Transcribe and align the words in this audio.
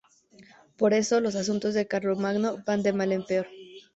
Por 0.77 0.95
eso, 0.95 1.21
los 1.21 1.35
asuntos 1.35 1.75
de 1.75 1.85
Carlomagno 1.85 2.57
van 2.65 2.81
de 2.81 2.91
mal 2.91 3.11
en 3.11 3.23
peor. 3.23 3.47